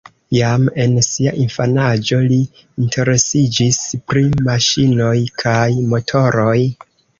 [0.35, 2.39] Jam en sia infanaĝo li
[2.85, 3.83] interesiĝis
[4.15, 5.63] pri maŝinoj kaj
[5.95, 6.59] motoroj.